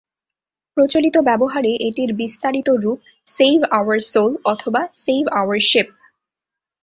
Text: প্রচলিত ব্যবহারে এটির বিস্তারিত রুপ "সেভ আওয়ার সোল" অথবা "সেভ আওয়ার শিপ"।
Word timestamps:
প্রচলিত 0.77 1.15
ব্যবহারে 1.19 1.71
এটির 1.87 2.11
বিস্তারিত 2.13 2.67
রুপ 2.83 2.99
"সেভ 3.27 3.59
আওয়ার 3.71 3.99
সোল" 4.03 4.31
অথবা 4.45 4.81
"সেভ 4.95 5.23
আওয়ার 5.33 5.59
শিপ"। 5.61 5.87